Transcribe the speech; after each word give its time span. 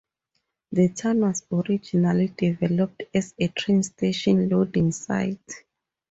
The 0.71 0.89
town 0.89 1.19
was 1.19 1.45
originally 1.51 2.29
developed 2.29 3.03
as 3.13 3.35
a 3.37 3.49
train 3.49 3.83
station 3.83 4.49
loading 4.49 4.91
site. 4.91 5.53